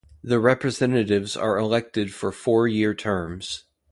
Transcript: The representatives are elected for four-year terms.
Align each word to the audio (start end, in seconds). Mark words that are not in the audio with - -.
The 0.23 0.39
representatives 0.39 1.37
are 1.37 1.59
elected 1.59 2.11
for 2.11 2.31
four-year 2.31 2.95
terms. 2.95 3.65